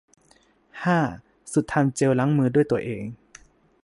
[0.83, 0.99] ห้า
[1.51, 3.03] สูตรทำเจลล้างมือด้วยตัวเอง